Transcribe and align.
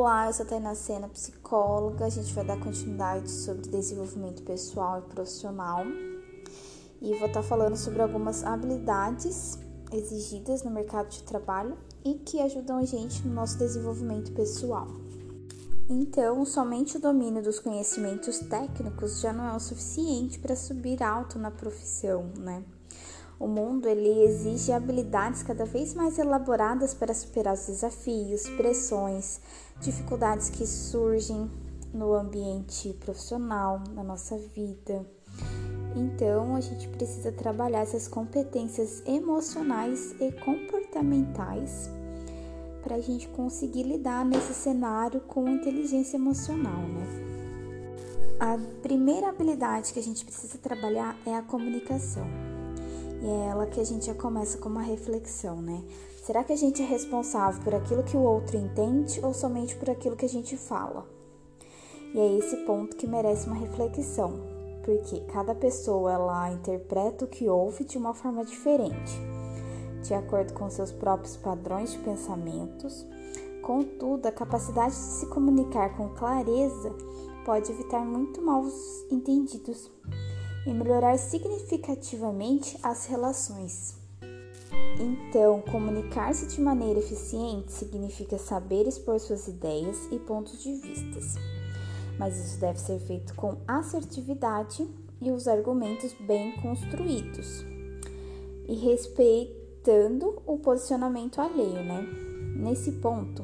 Olá, 0.00 0.28
eu 0.28 0.32
sou 0.32 0.46
a 0.46 0.48
Tainá 0.48 0.76
Sena, 0.76 1.08
psicóloga. 1.08 2.04
A 2.04 2.08
gente 2.08 2.32
vai 2.32 2.44
dar 2.44 2.56
continuidade 2.60 3.28
sobre 3.28 3.68
desenvolvimento 3.68 4.44
pessoal 4.44 5.00
e 5.00 5.12
profissional. 5.12 5.84
E 7.02 7.18
vou 7.18 7.26
estar 7.26 7.42
falando 7.42 7.74
sobre 7.74 8.00
algumas 8.00 8.44
habilidades 8.44 9.58
exigidas 9.92 10.62
no 10.62 10.70
mercado 10.70 11.08
de 11.08 11.24
trabalho 11.24 11.76
e 12.04 12.14
que 12.14 12.40
ajudam 12.40 12.78
a 12.78 12.84
gente 12.84 13.26
no 13.26 13.34
nosso 13.34 13.58
desenvolvimento 13.58 14.30
pessoal. 14.34 14.86
Então, 15.90 16.44
somente 16.44 16.96
o 16.96 17.00
domínio 17.00 17.42
dos 17.42 17.58
conhecimentos 17.58 18.38
técnicos 18.38 19.20
já 19.20 19.32
não 19.32 19.48
é 19.48 19.56
o 19.56 19.58
suficiente 19.58 20.38
para 20.38 20.54
subir 20.54 21.02
alto 21.02 21.40
na 21.40 21.50
profissão, 21.50 22.30
né? 22.38 22.62
O 23.38 23.46
mundo 23.46 23.88
ele 23.88 24.24
exige 24.24 24.72
habilidades 24.72 25.44
cada 25.44 25.64
vez 25.64 25.94
mais 25.94 26.18
elaboradas 26.18 26.92
para 26.92 27.14
superar 27.14 27.54
os 27.54 27.66
desafios, 27.66 28.48
pressões, 28.56 29.40
dificuldades 29.80 30.50
que 30.50 30.66
surgem 30.66 31.48
no 31.94 32.14
ambiente 32.14 32.92
profissional, 32.94 33.80
na 33.94 34.02
nossa 34.02 34.36
vida. 34.36 35.06
Então, 35.94 36.56
a 36.56 36.60
gente 36.60 36.88
precisa 36.88 37.30
trabalhar 37.30 37.80
essas 37.80 38.08
competências 38.08 39.02
emocionais 39.06 40.14
e 40.20 40.32
comportamentais 40.32 41.88
para 42.82 42.96
a 42.96 43.00
gente 43.00 43.28
conseguir 43.28 43.84
lidar 43.84 44.24
nesse 44.24 44.54
cenário 44.54 45.20
com 45.20 45.48
inteligência 45.48 46.16
emocional, 46.16 46.82
né? 46.82 47.06
A 48.40 48.56
primeira 48.82 49.28
habilidade 49.28 49.92
que 49.92 49.98
a 49.98 50.02
gente 50.02 50.24
precisa 50.24 50.58
trabalhar 50.58 51.16
é 51.26 51.34
a 51.34 51.42
comunicação. 51.42 52.47
E 53.20 53.26
é 53.26 53.46
ela 53.48 53.66
que 53.66 53.80
a 53.80 53.84
gente 53.84 54.06
já 54.06 54.14
começa 54.14 54.58
com 54.58 54.68
uma 54.68 54.82
reflexão, 54.82 55.60
né? 55.60 55.82
Será 56.22 56.44
que 56.44 56.52
a 56.52 56.56
gente 56.56 56.82
é 56.82 56.84
responsável 56.84 57.62
por 57.62 57.74
aquilo 57.74 58.02
que 58.02 58.16
o 58.16 58.22
outro 58.22 58.56
entende 58.56 59.18
ou 59.24 59.32
somente 59.32 59.74
por 59.76 59.90
aquilo 59.90 60.16
que 60.16 60.26
a 60.26 60.28
gente 60.28 60.56
fala? 60.56 61.06
E 62.14 62.18
é 62.18 62.38
esse 62.38 62.56
ponto 62.58 62.96
que 62.96 63.06
merece 63.06 63.46
uma 63.46 63.56
reflexão, 63.56 64.34
porque 64.84 65.20
cada 65.32 65.54
pessoa 65.54 66.12
ela 66.12 66.52
interpreta 66.52 67.24
o 67.24 67.28
que 67.28 67.48
ouve 67.48 67.84
de 67.84 67.98
uma 67.98 68.14
forma 68.14 68.44
diferente, 68.44 69.18
de 70.02 70.14
acordo 70.14 70.52
com 70.54 70.70
seus 70.70 70.92
próprios 70.92 71.36
padrões 71.36 71.92
de 71.92 71.98
pensamentos. 71.98 73.06
Contudo, 73.62 74.26
a 74.26 74.32
capacidade 74.32 74.94
de 74.94 75.00
se 75.00 75.26
comunicar 75.26 75.96
com 75.96 76.08
clareza 76.10 76.94
pode 77.44 77.70
evitar 77.72 78.04
muito 78.04 78.40
maus 78.40 78.74
entendidos 79.10 79.90
e 80.68 80.74
melhorar 80.74 81.16
significativamente 81.16 82.78
as 82.82 83.06
relações. 83.06 83.96
Então, 85.00 85.62
comunicar-se 85.62 86.46
de 86.46 86.60
maneira 86.60 86.98
eficiente 86.98 87.72
significa 87.72 88.36
saber 88.36 88.86
expor 88.86 89.18
suas 89.18 89.48
ideias 89.48 89.96
e 90.12 90.18
pontos 90.18 90.62
de 90.62 90.74
vistas, 90.74 91.36
mas 92.18 92.36
isso 92.36 92.60
deve 92.60 92.78
ser 92.78 92.98
feito 92.98 93.34
com 93.34 93.56
assertividade 93.66 94.86
e 95.22 95.30
os 95.30 95.48
argumentos 95.48 96.12
bem 96.20 96.52
construídos 96.60 97.64
e 98.68 98.74
respeitando 98.74 100.42
o 100.44 100.58
posicionamento 100.58 101.40
alheio, 101.40 101.82
né? 101.82 102.06
Nesse 102.56 102.92
ponto, 102.92 103.42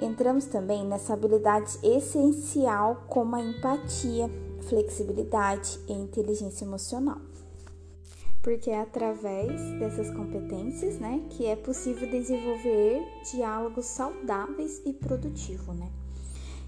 entramos 0.00 0.44
também 0.44 0.86
nessa 0.86 1.14
habilidade 1.14 1.78
essencial 1.82 3.06
como 3.08 3.34
a 3.34 3.40
empatia 3.40 4.30
flexibilidade 4.68 5.78
e 5.88 5.92
inteligência 5.92 6.64
emocional. 6.64 7.18
Porque 8.42 8.70
é 8.70 8.80
através 8.80 9.58
dessas 9.78 10.10
competências, 10.10 10.98
né, 10.98 11.22
que 11.30 11.46
é 11.46 11.56
possível 11.56 12.10
desenvolver 12.10 13.02
diálogos 13.32 13.86
saudáveis 13.86 14.82
e 14.84 14.92
produtivos, 14.92 15.74
né? 15.74 15.90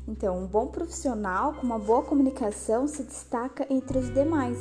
Então, 0.09 0.39
um 0.39 0.47
bom 0.47 0.69
profissional 0.69 1.55
com 1.55 1.67
uma 1.67 1.79
boa 1.79 2.03
comunicação 2.03 2.87
se 2.87 3.03
destaca 3.03 3.67
entre 3.69 3.99
os 3.99 4.13
demais. 4.15 4.57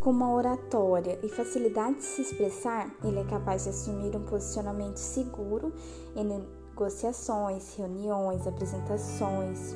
Com 0.00 0.10
uma 0.10 0.32
oratória 0.32 1.18
e 1.22 1.28
facilidade 1.28 1.98
de 1.98 2.04
se 2.04 2.22
expressar, 2.22 2.90
ele 3.04 3.18
é 3.18 3.24
capaz 3.24 3.64
de 3.64 3.68
assumir 3.68 4.16
um 4.16 4.24
posicionamento 4.24 4.96
seguro 4.96 5.74
em 6.16 6.24
negociações, 6.24 7.76
reuniões, 7.76 8.46
apresentações, 8.46 9.74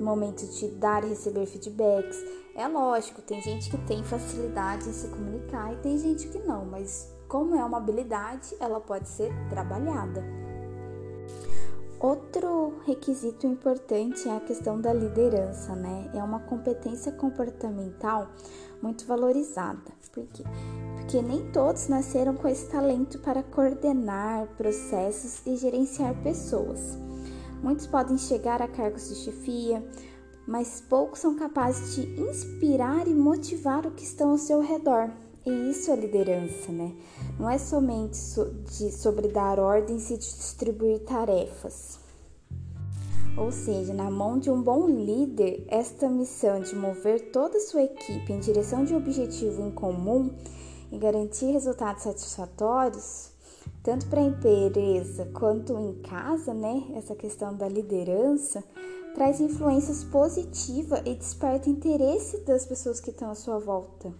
momento 0.00 0.46
de 0.46 0.68
dar 0.68 1.04
e 1.04 1.08
receber 1.08 1.46
feedbacks. 1.46 2.18
É 2.54 2.68
lógico, 2.68 3.22
tem 3.22 3.40
gente 3.40 3.70
que 3.70 3.78
tem 3.86 4.04
facilidade 4.04 4.88
em 4.88 4.92
se 4.92 5.08
comunicar 5.08 5.72
e 5.72 5.76
tem 5.76 5.98
gente 5.98 6.28
que 6.28 6.38
não, 6.38 6.64
mas 6.66 7.10
como 7.28 7.56
é 7.56 7.64
uma 7.64 7.78
habilidade, 7.78 8.54
ela 8.60 8.80
pode 8.80 9.08
ser 9.08 9.32
trabalhada. 9.48 10.22
Outro 11.98 12.80
requisito 12.84 13.46
importante 13.46 14.28
é 14.28 14.36
a 14.36 14.40
questão 14.40 14.80
da 14.80 14.92
liderança, 14.92 15.74
né? 15.74 16.10
É 16.12 16.22
uma 16.22 16.40
competência 16.40 17.12
comportamental 17.12 18.28
muito 18.82 19.06
valorizada. 19.06 19.92
Por 20.12 20.26
quê? 20.26 20.42
Porque 20.96 21.22
nem 21.22 21.50
todos 21.52 21.88
nasceram 21.88 22.34
com 22.34 22.48
esse 22.48 22.68
talento 22.68 23.20
para 23.20 23.42
coordenar 23.42 24.48
processos 24.56 25.46
e 25.46 25.56
gerenciar 25.56 26.14
pessoas. 26.22 26.98
Muitos 27.62 27.86
podem 27.86 28.18
chegar 28.18 28.60
a 28.60 28.66
cargos 28.66 29.08
de 29.08 29.14
chefia, 29.14 29.82
mas 30.46 30.80
poucos 30.80 31.20
são 31.20 31.36
capazes 31.36 31.94
de 31.94 32.20
inspirar 32.20 33.06
e 33.06 33.14
motivar 33.14 33.86
o 33.86 33.92
que 33.92 34.02
estão 34.02 34.30
ao 34.30 34.38
seu 34.38 34.60
redor. 34.60 35.10
E 35.46 35.70
isso 35.70 35.90
é 35.90 35.96
liderança, 35.96 36.72
né? 36.72 36.92
Não 37.38 37.48
é 37.48 37.58
somente 37.58 38.18
de, 38.66 38.90
sobre 38.90 39.28
dar 39.28 39.58
ordens 39.58 40.10
e 40.10 40.16
distribuir 40.16 41.00
tarefas. 41.04 42.00
Ou 43.36 43.50
seja, 43.50 43.94
na 43.94 44.10
mão 44.10 44.38
de 44.38 44.50
um 44.50 44.60
bom 44.60 44.86
líder, 44.88 45.64
esta 45.68 46.08
missão 46.08 46.60
de 46.60 46.76
mover 46.76 47.32
toda 47.32 47.56
a 47.56 47.60
sua 47.60 47.82
equipe 47.82 48.32
em 48.32 48.40
direção 48.40 48.84
de 48.84 48.92
um 48.92 48.98
objetivo 48.98 49.62
em 49.62 49.70
comum 49.70 50.34
e 50.90 50.98
garantir 50.98 51.46
resultados 51.46 52.02
satisfatórios 52.02 53.31
tanto 53.82 54.06
para 54.06 54.20
a 54.20 54.24
empresa 54.24 55.28
quanto 55.34 55.78
em 55.78 55.94
casa, 56.02 56.54
né? 56.54 56.84
Essa 56.94 57.14
questão 57.14 57.54
da 57.54 57.68
liderança 57.68 58.62
traz 59.14 59.40
influências 59.40 60.04
positivas 60.04 61.02
e 61.04 61.14
desperta 61.14 61.68
interesse 61.68 62.38
das 62.44 62.64
pessoas 62.64 63.00
que 63.00 63.10
estão 63.10 63.30
à 63.30 63.34
sua 63.34 63.58
volta. 63.58 64.12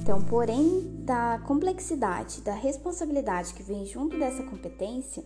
Então, 0.00 0.20
porém, 0.22 1.02
da 1.04 1.40
complexidade, 1.46 2.40
da 2.40 2.54
responsabilidade 2.54 3.54
que 3.54 3.62
vem 3.62 3.86
junto 3.86 4.18
dessa 4.18 4.42
competência, 4.42 5.22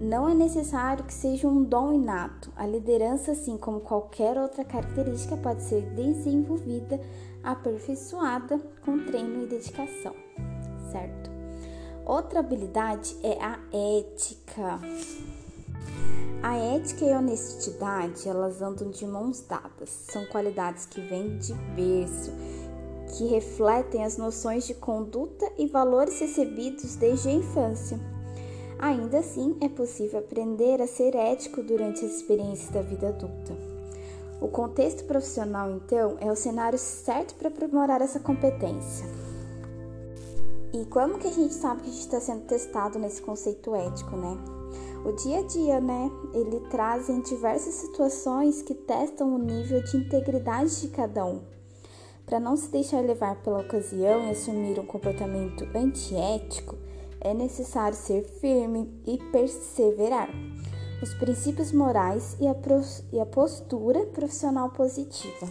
não 0.00 0.28
é 0.28 0.34
necessário 0.34 1.04
que 1.04 1.14
seja 1.14 1.48
um 1.48 1.62
dom 1.62 1.92
inato. 1.92 2.52
A 2.56 2.66
liderança, 2.66 3.32
assim 3.32 3.56
como 3.56 3.80
qualquer 3.80 4.36
outra 4.36 4.64
característica, 4.64 5.36
pode 5.36 5.62
ser 5.62 5.82
desenvolvida, 5.94 7.00
aperfeiçoada 7.42 8.58
com 8.84 8.98
treino 9.06 9.44
e 9.44 9.46
dedicação, 9.46 10.14
certo? 10.90 11.33
Outra 12.06 12.40
habilidade 12.40 13.16
é 13.22 13.42
a 13.42 13.58
ética. 13.72 14.78
A 16.42 16.54
ética 16.54 17.06
e 17.06 17.12
a 17.12 17.18
honestidade, 17.18 18.28
elas 18.28 18.60
andam 18.60 18.90
de 18.90 19.06
mãos 19.06 19.40
dadas. 19.40 19.88
São 19.88 20.26
qualidades 20.26 20.84
que 20.84 21.00
vêm 21.00 21.38
de 21.38 21.54
berço, 21.74 22.30
que 23.16 23.24
refletem 23.24 24.04
as 24.04 24.18
noções 24.18 24.66
de 24.66 24.74
conduta 24.74 25.50
e 25.56 25.66
valores 25.66 26.20
recebidos 26.20 26.94
desde 26.96 27.30
a 27.30 27.32
infância. 27.32 27.98
Ainda 28.78 29.20
assim, 29.20 29.56
é 29.62 29.68
possível 29.70 30.18
aprender 30.18 30.82
a 30.82 30.86
ser 30.86 31.14
ético 31.14 31.62
durante 31.62 32.04
as 32.04 32.16
experiências 32.16 32.68
da 32.68 32.82
vida 32.82 33.08
adulta. 33.08 33.56
O 34.42 34.48
contexto 34.48 35.04
profissional, 35.04 35.70
então, 35.70 36.18
é 36.20 36.30
o 36.30 36.36
cenário 36.36 36.78
certo 36.78 37.34
para 37.36 37.48
aprimorar 37.48 38.02
essa 38.02 38.20
competência. 38.20 39.23
E 40.74 40.84
como 40.86 41.20
que 41.20 41.28
a 41.28 41.32
gente 41.32 41.54
sabe 41.54 41.82
que 41.82 41.88
a 41.88 41.92
gente 41.92 42.00
está 42.00 42.18
sendo 42.18 42.46
testado 42.46 42.98
nesse 42.98 43.22
conceito 43.22 43.76
ético, 43.76 44.16
né? 44.16 44.36
O 45.04 45.12
dia 45.12 45.38
a 45.38 45.42
dia, 45.42 45.80
né? 45.80 46.10
Ele 46.32 46.58
traz 46.68 47.08
em 47.08 47.20
diversas 47.20 47.74
situações 47.74 48.60
que 48.60 48.74
testam 48.74 49.36
o 49.36 49.38
nível 49.38 49.80
de 49.84 49.96
integridade 49.96 50.80
de 50.80 50.88
cada 50.88 51.24
um. 51.24 51.42
Para 52.26 52.40
não 52.40 52.56
se 52.56 52.68
deixar 52.70 53.02
levar 53.02 53.40
pela 53.42 53.60
ocasião 53.60 54.26
e 54.26 54.30
assumir 54.30 54.76
um 54.80 54.84
comportamento 54.84 55.64
antiético, 55.76 56.76
é 57.20 57.32
necessário 57.32 57.96
ser 57.96 58.24
firme 58.24 59.00
e 59.06 59.16
perseverar. 59.30 60.28
Os 61.00 61.14
princípios 61.14 61.70
morais 61.70 62.36
e 62.40 62.48
a, 62.48 62.56
e 63.12 63.20
a 63.20 63.26
postura 63.26 64.06
profissional 64.06 64.70
positiva. 64.70 65.46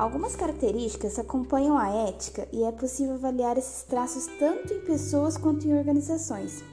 Algumas 0.00 0.34
características 0.34 1.18
acompanham 1.18 1.76
a 1.76 1.90
ética 1.90 2.48
e 2.50 2.64
é 2.64 2.72
possível 2.72 3.16
avaliar 3.16 3.58
esses 3.58 3.82
traços 3.82 4.26
tanto 4.38 4.72
em 4.72 4.80
pessoas 4.80 5.36
quanto 5.36 5.68
em 5.68 5.76
organizações. 5.76 6.64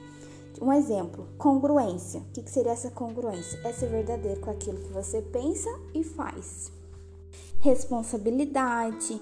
Um 0.62 0.72
exemplo, 0.72 1.28
congruência. 1.36 2.20
O 2.20 2.42
que 2.42 2.50
seria 2.50 2.72
essa 2.72 2.90
congruência? 2.90 3.60
É 3.64 3.72
ser 3.74 3.90
verdadeiro 3.90 4.40
com 4.40 4.50
aquilo 4.50 4.78
que 4.78 4.90
você 4.94 5.20
pensa 5.20 5.68
e 5.92 6.02
faz. 6.02 6.72
Responsabilidade, 7.60 9.20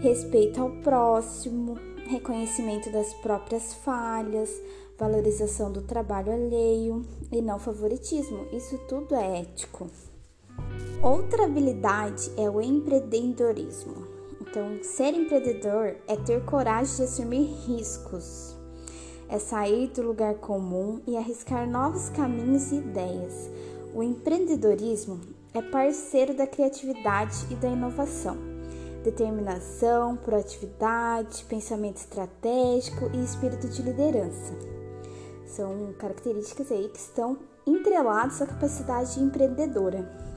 respeito 0.00 0.60
ao 0.60 0.70
próximo, 0.70 1.76
reconhecimento 2.06 2.88
das 2.92 3.12
próprias 3.14 3.74
falhas, 3.74 4.48
valorização 4.96 5.72
do 5.72 5.82
trabalho 5.82 6.32
alheio 6.32 7.04
e 7.32 7.42
não 7.42 7.58
favoritismo. 7.58 8.46
Isso 8.52 8.78
tudo 8.86 9.16
é 9.16 9.40
ético. 9.40 9.90
Outra 11.04 11.44
habilidade 11.44 12.32
é 12.34 12.48
o 12.48 12.62
empreendedorismo. 12.62 14.06
Então, 14.40 14.82
ser 14.82 15.12
empreendedor 15.12 15.96
é 16.08 16.16
ter 16.16 16.42
coragem 16.46 16.96
de 16.96 17.02
assumir 17.02 17.44
riscos, 17.66 18.56
é 19.28 19.38
sair 19.38 19.88
do 19.88 20.00
lugar 20.00 20.36
comum 20.36 21.02
e 21.06 21.14
arriscar 21.18 21.68
novos 21.68 22.08
caminhos 22.08 22.72
e 22.72 22.76
ideias. 22.76 23.50
O 23.94 24.02
empreendedorismo 24.02 25.20
é 25.52 25.60
parceiro 25.60 26.34
da 26.34 26.46
criatividade 26.46 27.36
e 27.50 27.54
da 27.54 27.68
inovação, 27.68 28.38
determinação, 29.02 30.16
proatividade, 30.16 31.44
pensamento 31.44 31.98
estratégico 31.98 33.10
e 33.12 33.22
espírito 33.22 33.68
de 33.68 33.82
liderança. 33.82 34.54
São 35.44 35.92
características 35.98 36.72
aí 36.72 36.88
que 36.88 36.98
estão 36.98 37.36
entreladas 37.66 38.40
à 38.40 38.46
capacidade 38.46 39.20
empreendedora. 39.20 40.33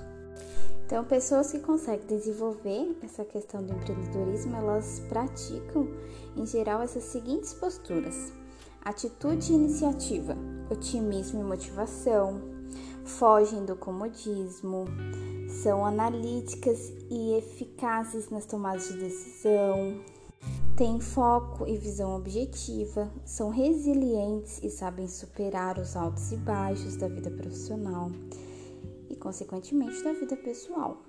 Então, 0.88 1.04
pessoas 1.04 1.52
que 1.52 1.60
conseguem 1.60 2.08
desenvolver 2.08 2.98
essa 3.04 3.26
questão 3.26 3.62
do 3.62 3.74
empreendedorismo, 3.74 4.56
elas 4.56 5.02
praticam, 5.10 5.86
em 6.34 6.46
geral, 6.46 6.82
essas 6.82 7.04
seguintes 7.04 7.54
posturas: 7.54 8.32
atitude 8.86 9.52
e 9.52 9.56
iniciativa, 9.56 10.38
otimismo 10.72 11.42
e 11.42 11.44
motivação, 11.44 12.42
fogem 13.04 13.66
do 13.66 13.76
comodismo, 13.76 14.86
são 15.62 15.86
analíticas 15.86 16.94
e 17.10 17.34
eficazes 17.34 18.30
nas 18.30 18.46
tomadas 18.46 18.88
de 18.88 18.98
decisão, 18.98 20.00
têm 20.78 21.02
foco 21.02 21.68
e 21.68 21.78
visão 21.78 22.16
objetiva, 22.16 23.12
são 23.26 23.50
resilientes 23.50 24.64
e 24.64 24.70
sabem 24.70 25.10
superar 25.10 25.78
os 25.80 25.98
altos 25.98 26.32
e 26.32 26.38
baixos 26.38 26.96
da 26.96 27.10
vida 27.10 27.30
profissional 27.30 28.10
consequentemente, 29.28 30.02
da 30.04 30.14
vida 30.14 30.38
pessoal. 30.38 31.02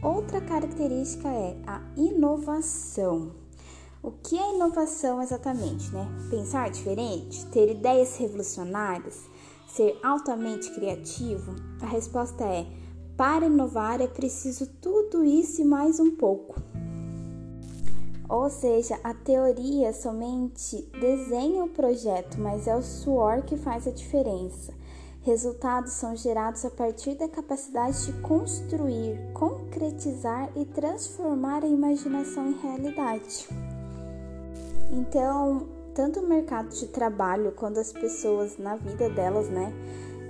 Outra 0.00 0.40
característica 0.40 1.26
é 1.28 1.56
a 1.66 1.82
inovação. 1.96 3.32
O 4.00 4.12
que 4.12 4.38
é 4.38 4.54
inovação 4.54 5.20
exatamente, 5.20 5.90
né? 5.92 6.06
Pensar 6.30 6.70
diferente, 6.70 7.44
ter 7.46 7.68
ideias 7.68 8.16
revolucionárias, 8.18 9.20
ser 9.66 9.98
altamente 10.00 10.70
criativo? 10.70 11.56
A 11.82 11.86
resposta 11.86 12.44
é: 12.44 12.66
para 13.16 13.46
inovar 13.46 14.00
é 14.00 14.06
preciso 14.06 14.68
tudo 14.80 15.24
isso 15.24 15.60
e 15.60 15.64
mais 15.64 15.98
um 15.98 16.14
pouco. 16.14 16.54
Ou 18.28 18.48
seja, 18.48 18.96
a 19.02 19.12
teoria 19.12 19.92
somente 19.92 20.88
desenha 21.00 21.64
o 21.64 21.68
projeto, 21.68 22.40
mas 22.40 22.68
é 22.68 22.76
o 22.76 22.82
suor 22.82 23.42
que 23.42 23.56
faz 23.56 23.88
a 23.88 23.90
diferença. 23.90 24.72
Resultados 25.26 25.94
são 25.94 26.14
gerados 26.14 26.64
a 26.64 26.70
partir 26.70 27.16
da 27.16 27.28
capacidade 27.28 28.06
de 28.06 28.12
construir, 28.20 29.18
concretizar 29.34 30.48
e 30.54 30.64
transformar 30.64 31.64
a 31.64 31.66
imaginação 31.66 32.46
em 32.46 32.60
realidade. 32.60 33.48
Então, 34.92 35.66
tanto 35.92 36.20
o 36.20 36.28
mercado 36.28 36.68
de 36.68 36.86
trabalho 36.86 37.50
quanto 37.50 37.80
as 37.80 37.92
pessoas 37.92 38.56
na 38.56 38.76
vida 38.76 39.10
delas, 39.10 39.48
né, 39.48 39.72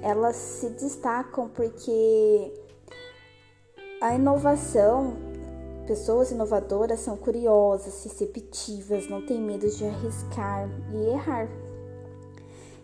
elas 0.01 0.35
se 0.35 0.71
destacam 0.71 1.47
porque 1.51 2.55
a 4.01 4.15
inovação, 4.15 5.15
pessoas 5.87 6.31
inovadoras 6.31 7.01
são 7.01 7.19
curiosas, 7.19 8.03
receptivas, 8.03 9.11
não 9.11 9.27
têm 9.27 9.43
medo 9.43 9.69
de 9.69 9.85
arriscar 9.85 10.67
e 10.95 11.11
errar 11.11 11.66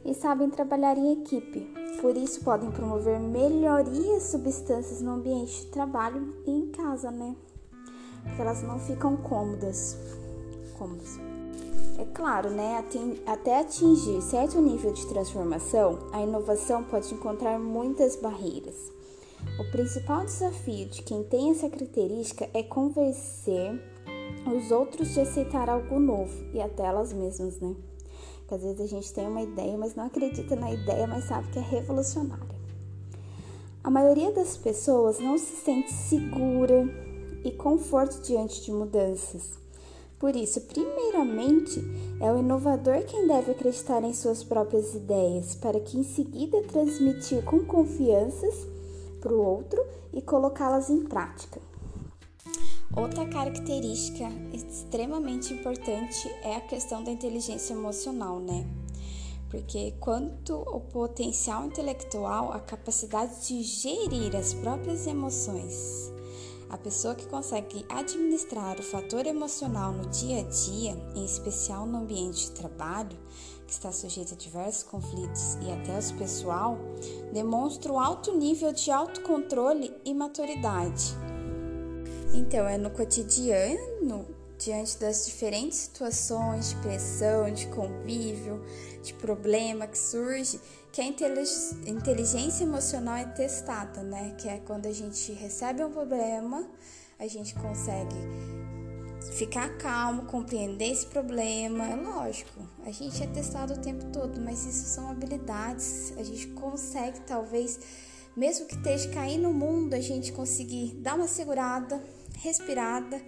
e 0.05 0.15
sabem 0.15 0.51
trabalhar 0.51 0.97
em 0.97 1.13
equipe. 1.13 1.61
Por 2.01 2.17
isso 2.17 2.43
podem 2.43 2.71
promover 2.71 3.21
melhorias 3.21 4.25
substâncias 4.25 5.01
no 5.01 5.13
ambiente 5.13 5.63
de 5.63 5.67
trabalho 5.67 6.35
e 6.47 6.51
em 6.51 6.67
casa, 6.69 7.11
né? 7.11 7.37
Porque 8.25 8.41
elas 8.41 8.63
não 8.63 8.79
ficam 8.79 9.17
cômodas. 9.17 9.97
cômodas. 10.79 11.19
É 11.99 12.05
claro, 12.13 12.51
né? 12.51 12.85
Até 13.27 13.61
atingir 13.61 14.21
certo 14.23 14.61
nível 14.61 14.93
de 14.93 15.07
transformação, 15.07 15.99
a 16.13 16.21
inovação 16.21 16.83
pode 16.83 17.15
encontrar 17.15 17.59
muitas 17.59 18.17
barreiras. 18.17 18.75
O 19.59 19.71
principal 19.71 20.25
desafio 20.25 20.87
de 20.89 21.03
quem 21.03 21.23
tem 21.25 21.51
essa 21.51 21.69
característica 21.69 22.49
é 22.55 22.63
convencer 22.63 23.81
os 24.47 24.71
outros 24.71 25.13
de 25.15 25.21
aceitar 25.21 25.69
algo 25.69 26.01
novo 26.01 26.33
e 26.53 26.61
até 26.61 26.85
elas 26.85 27.13
mesmas, 27.13 27.61
né? 27.61 27.75
Que 28.53 28.57
às 28.57 28.63
vezes 28.63 28.81
a 28.83 28.87
gente 28.87 29.15
tem 29.15 29.27
uma 29.27 29.41
ideia, 29.41 29.79
mas 29.79 29.95
não 29.95 30.05
acredita 30.05 30.55
na 30.55 30.71
ideia, 30.71 31.07
mas 31.07 31.25
sabe 31.25 31.49
que 31.51 31.59
é 31.59 31.63
revolucionária. 31.63 32.61
A 33.83 33.91
maioria 33.91 34.31
das 34.31 34.59
pessoas 34.59 35.19
não 35.19 35.39
se 35.39 35.57
sente 35.57 35.91
segura 35.91 36.85
e 37.43 37.51
conforto 37.51 38.21
diante 38.21 38.63
de 38.63 38.71
mudanças. 38.71 39.59
Por 40.19 40.37
isso, 40.37 40.61
primeiramente, 40.61 41.83
é 42.21 42.31
o 42.31 42.39
inovador 42.39 43.03
quem 43.07 43.27
deve 43.27 43.53
acreditar 43.53 44.05
em 44.05 44.13
suas 44.13 44.45
próprias 44.45 44.95
ideias, 44.95 45.55
para 45.55 45.81
que 45.81 45.99
em 45.99 46.05
seguida 46.05 46.63
transmitir 46.63 47.43
com 47.45 47.65
confianças 47.65 48.55
para 49.21 49.33
o 49.33 49.43
outro 49.43 49.83
e 50.13 50.21
colocá-las 50.21 50.91
em 50.91 51.05
prática. 51.05 51.72
Outra 52.95 53.25
característica 53.27 54.29
extremamente 54.53 55.55
importante 55.55 56.29
é 56.43 56.57
a 56.57 56.61
questão 56.61 57.03
da 57.03 57.11
inteligência 57.11 57.73
emocional, 57.73 58.39
né? 58.39 58.67
Porque 59.49 59.95
quanto 59.99 60.55
o 60.57 60.79
potencial 60.79 61.65
intelectual, 61.65 62.53
a 62.53 62.61
capacidade 62.61 63.49
de 63.49 63.63
gerir 63.63 64.37
as 64.37 64.53
próprias 64.53 65.07
emoções, 65.07 66.13
a 66.69 66.77
pessoa 66.77 67.15
que 67.15 67.27
consegue 67.27 67.85
administrar 67.89 68.79
o 68.79 68.83
fator 68.83 69.27
emocional 69.27 69.93
no 69.93 70.11
dia 70.11 70.41
a 70.41 70.43
dia, 70.43 70.93
em 71.15 71.25
especial 71.25 71.87
no 71.87 71.99
ambiente 71.99 72.47
de 72.47 72.51
trabalho, 72.53 73.19
que 73.67 73.73
está 73.73 73.91
sujeito 73.91 74.35
a 74.35 74.37
diversos 74.37 74.83
conflitos 74.83 75.55
e 75.63 75.73
até 75.73 75.97
os 75.99 76.13
pessoal, 76.13 76.79
demonstra 77.33 77.91
um 77.91 77.99
alto 77.99 78.37
nível 78.37 78.71
de 78.71 78.91
autocontrole 78.91 79.95
e 80.05 80.13
maturidade 80.13 81.32
então, 82.35 82.67
é 82.67 82.79
no 82.79 82.91
cotidiano, 82.91 84.27
diante 84.59 84.99
das 84.99 85.27
diferentes 85.27 85.79
situações 85.79 86.71
de 86.71 86.77
pressão, 86.77 87.53
de 87.53 87.67
convívio, 87.67 88.65
de 89.03 89.13
problema 89.15 89.87
que 89.87 89.99
surge, 89.99 90.61
que 90.93 91.01
a 91.01 91.05
inteligência 91.05 92.65
emocional 92.65 93.17
é 93.17 93.25
testada, 93.25 94.03
né? 94.03 94.35
Que 94.39 94.49
é 94.49 94.59
quando 94.59 94.87
a 94.87 94.93
gente 94.93 95.33
recebe 95.33 95.83
um 95.83 95.91
problema, 95.91 96.67
a 97.19 97.27
gente 97.27 97.55
consegue 97.55 98.17
ficar 99.33 99.77
calmo, 99.79 100.27
compreender 100.27 100.93
esse 100.93 101.07
problema. 101.07 101.87
É 101.89 101.97
lógico, 101.97 102.61
a 102.85 102.91
gente 102.91 103.23
é 103.23 103.27
testado 103.27 103.75
o 103.75 103.79
tempo 103.79 104.05
todo, 104.13 104.41
mas 104.41 104.65
isso 104.65 104.87
são 104.95 105.11
habilidades. 105.11 106.13
A 106.17 106.23
gente 106.23 106.49
consegue, 106.49 107.21
talvez, 107.23 107.81
mesmo 108.37 108.67
que 108.67 108.77
esteja 108.77 109.09
caindo 109.11 109.45
no 109.45 109.55
mundo, 109.55 109.95
a 109.95 110.01
gente 110.01 110.33
conseguir 110.33 110.95
dar 110.97 111.15
uma 111.15 111.27
segurada 111.27 112.03
respirada 112.43 113.23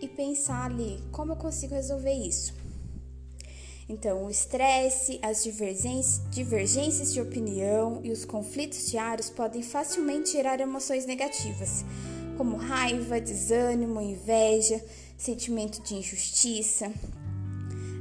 e 0.00 0.06
pensar 0.06 0.66
ali 0.66 1.02
como 1.10 1.32
eu 1.32 1.36
consigo 1.36 1.74
resolver 1.74 2.12
isso. 2.12 2.54
Então, 3.88 4.26
o 4.26 4.30
estresse, 4.30 5.18
as 5.20 5.42
divergências 5.42 7.12
de 7.12 7.20
opinião 7.20 8.00
e 8.04 8.12
os 8.12 8.24
conflitos 8.24 8.88
diários 8.88 9.28
podem 9.30 9.62
facilmente 9.62 10.30
gerar 10.30 10.60
emoções 10.60 11.06
negativas, 11.06 11.84
como 12.36 12.56
raiva, 12.56 13.20
desânimo, 13.20 14.00
inveja, 14.00 14.80
sentimento 15.18 15.82
de 15.82 15.96
injustiça. 15.96 16.92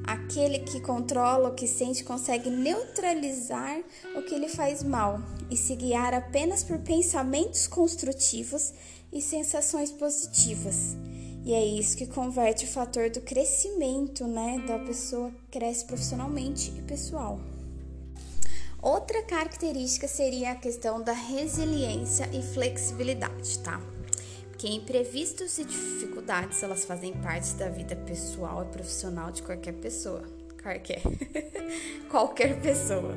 Aquele 0.05 0.59
que 0.59 0.79
controla 0.79 1.49
o 1.49 1.55
que 1.55 1.67
sente 1.67 2.03
consegue 2.03 2.51
neutralizar 2.51 3.81
o 4.15 4.21
que 4.21 4.37
lhe 4.37 4.47
faz 4.47 4.83
mal 4.83 5.19
e 5.49 5.57
se 5.57 5.75
guiar 5.75 6.13
apenas 6.13 6.63
por 6.63 6.77
pensamentos 6.79 7.67
construtivos 7.67 8.73
e 9.11 9.21
sensações 9.21 9.91
positivas. 9.91 10.95
E 11.43 11.53
é 11.53 11.65
isso 11.65 11.97
que 11.97 12.05
converte 12.05 12.65
o 12.65 12.67
fator 12.67 13.09
do 13.09 13.21
crescimento, 13.21 14.27
né, 14.27 14.63
da 14.67 14.77
pessoa 14.79 15.31
cresce 15.49 15.85
profissionalmente 15.85 16.71
e 16.77 16.81
pessoal. 16.81 17.39
Outra 18.81 19.21
característica 19.23 20.07
seria 20.07 20.51
a 20.51 20.55
questão 20.55 21.01
da 21.01 21.11
resiliência 21.11 22.29
e 22.31 22.41
flexibilidade, 22.41 23.59
tá? 23.59 23.81
Porque 24.49 24.69
imprevistos 24.69 25.57
e 25.57 25.65
dificuldades, 25.65 26.61
elas 26.63 26.85
fazem 26.85 27.13
parte 27.13 27.53
da 27.55 27.69
vida 27.69 27.95
pessoal 27.95 28.63
e 28.63 28.71
profissional 28.71 29.31
de 29.31 29.41
qualquer 29.41 29.73
pessoa. 29.73 30.23
Qualquer. 30.61 31.01
qualquer 32.09 32.61
pessoa. 32.61 33.15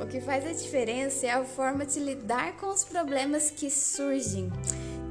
O 0.00 0.06
que 0.06 0.20
faz 0.20 0.44
a 0.44 0.52
diferença 0.52 1.26
é 1.26 1.30
a 1.30 1.44
forma 1.44 1.86
de 1.86 2.00
lidar 2.00 2.56
com 2.56 2.66
os 2.66 2.84
problemas 2.84 3.50
que 3.50 3.70
surgem 3.70 4.50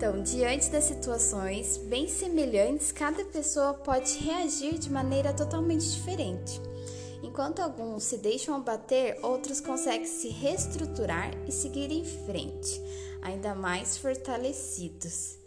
então, 0.02 0.24
diante 0.24 0.72
das 0.72 0.86
situações 0.86 1.78
bem 1.78 2.08
semelhantes, 2.08 2.92
cada 2.92 3.24
pessoa 3.24 3.76
pode 3.76 4.18
reagir 4.18 4.80
de 4.80 4.92
maneira 4.92 5.32
totalmente 5.32 5.92
diferente. 5.92 6.60
Enquanto 7.22 7.60
alguns 7.60 8.06
se 8.06 8.18
deixam 8.18 8.56
abater, 8.56 9.20
outros 9.22 9.62
conseguem 9.62 10.08
se 10.08 10.30
reestruturar 10.30 11.30
e 11.48 11.52
seguir 11.52 11.92
em 11.92 12.04
frente, 12.04 12.82
ainda 13.22 13.54
mais 13.54 13.96
fortalecidos. 13.96 15.38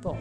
Bom, 0.00 0.16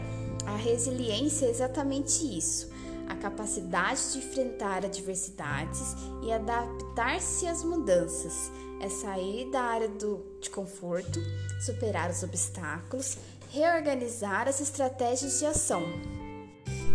a 0.48 0.56
resiliência 0.56 1.46
é 1.46 1.52
exatamente 1.52 2.36
isso 2.36 2.76
a 3.08 3.16
capacidade 3.16 4.12
de 4.12 4.18
enfrentar 4.18 4.84
adversidades 4.84 5.96
e 6.24 6.32
adaptar-se 6.32 7.48
às 7.48 7.64
mudanças, 7.64 8.52
é 8.82 8.90
sair 8.90 9.50
da 9.50 9.62
área 9.62 9.88
do, 9.88 10.24
de 10.42 10.50
conforto, 10.50 11.20
superar 11.66 12.12
os 12.12 12.22
obstáculos, 12.22 13.18
reorganizar 13.58 14.48
as 14.48 14.62
estratégias 14.62 15.40
de 15.40 15.46
ação. 15.46 15.84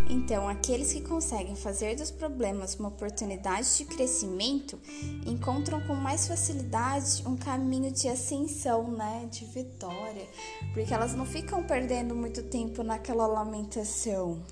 Então, 0.09 0.47
aqueles 0.49 0.92
que 0.92 1.00
conseguem 1.00 1.57
fazer 1.57 1.97
dos 1.97 2.11
problemas 2.11 2.75
uma 2.75 2.88
oportunidade 2.88 3.76
de 3.78 3.85
crescimento 3.87 4.78
encontram 5.26 5.81
com 5.87 5.95
mais 5.95 6.28
facilidade 6.28 7.23
um 7.26 7.37
caminho 7.37 7.90
de 7.90 8.09
ascensão, 8.09 8.90
né, 8.90 9.26
de 9.31 9.45
vitória, 9.47 10.26
porque 10.75 10.92
elas 10.92 11.14
não 11.14 11.25
ficam 11.25 11.64
perdendo 11.64 12.14
muito 12.14 12.42
tempo 12.42 12.83
naquela 12.83 13.26
lamentação. 13.26 14.42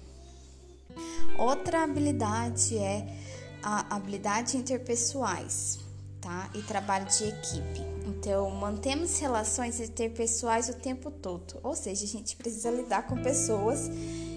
Outra 1.39 1.85
habilidade 1.85 2.79
é 2.79 3.07
a 3.63 3.95
habilidade 3.95 4.57
interpessoais, 4.57 5.79
tá? 6.21 6.51
E 6.55 6.63
trabalho 6.63 7.07
de 7.07 7.25
equipe. 7.25 7.90
Então, 8.07 8.51
mantemos 8.51 9.19
relações 9.19 9.81
interpessoais 9.81 10.69
o 10.69 10.75
tempo 10.75 11.11
todo, 11.11 11.59
ou 11.63 11.75
seja, 11.75 12.05
a 12.05 12.09
gente 12.09 12.37
precisa 12.37 12.71
lidar 12.71 13.07
com 13.07 13.23
pessoas 13.23 13.89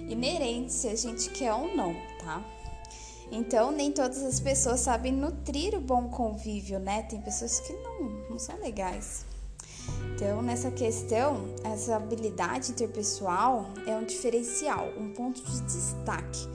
inerentes 0.10 0.76
se 0.76 0.88
a 0.88 0.96
gente 0.96 1.30
quer 1.30 1.54
ou 1.54 1.76
não, 1.76 1.94
tá? 2.20 2.44
Então, 3.32 3.72
nem 3.72 3.92
todas 3.92 4.22
as 4.22 4.40
pessoas 4.40 4.82
sabem 4.82 5.12
nutrir 5.12 5.76
o 5.76 5.82
bom 5.82 6.10
convívio, 6.10 6.78
né? 6.78 7.04
Tem 7.04 7.22
pessoas 7.22 7.60
que 7.62 7.74
não, 7.74 8.30
não 8.30 8.40
são 8.40 8.60
legais. 8.60 9.26
Então, 10.14 10.42
nessa 10.42 10.70
questão, 10.70 11.46
essa 11.64 11.96
habilidade 11.96 12.72
interpessoal 12.72 13.70
é 13.88 13.96
um 13.96 14.06
diferencial, 14.06 14.88
um 14.98 15.14
ponto 15.14 15.42
de 15.42 15.62
destaque 15.62 16.48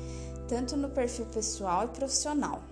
tanto 0.49 0.77
no 0.77 0.89
perfil 0.89 1.27
pessoal 1.27 1.85
e 1.85 1.89
profissional. 1.89 2.63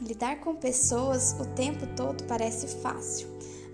Lidar 0.00 0.40
com 0.40 0.54
pessoas 0.54 1.34
o 1.40 1.44
tempo 1.54 1.86
todo 1.96 2.22
parece 2.24 2.68
fácil, 2.80 3.28